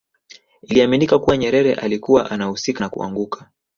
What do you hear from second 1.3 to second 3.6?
Nyerere alikuwa anahusika na kuanguka